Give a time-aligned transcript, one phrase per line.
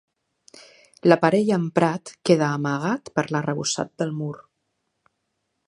[1.11, 4.33] L'aparell emprat queda amagat per l'arrebossat del mur.